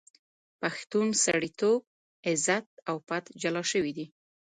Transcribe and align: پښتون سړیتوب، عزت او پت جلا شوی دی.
پښتون 0.61 1.07
سړیتوب، 1.25 1.81
عزت 2.29 2.65
او 2.89 2.95
پت 3.07 3.23
جلا 3.41 3.63
شوی 3.71 3.91
دی. 3.97 4.05